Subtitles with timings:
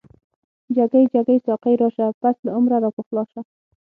[0.75, 3.41] جګی جګی ساقی راشه، پس له عمره راپخلا شه